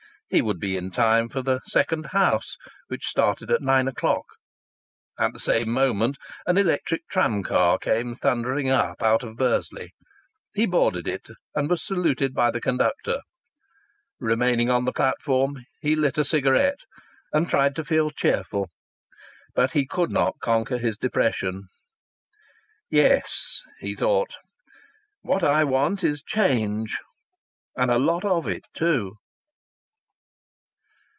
[0.33, 2.55] He would be in time for the "second house,"
[2.87, 4.23] which started at nine o'clock.
[5.19, 9.91] At the same moment an electric tram car came thundering up out of Bursley.
[10.53, 13.23] He boarded it and was saluted by the conductor.
[14.21, 16.79] Remaining on the platform he lit a cigarette
[17.33, 18.69] and tried to feel cheerful.
[19.53, 21.67] But he could not conquer his depression.
[22.89, 24.37] "Yes," he thought,
[25.23, 26.97] "what I want is change
[27.77, 29.17] and a lot of it, too!"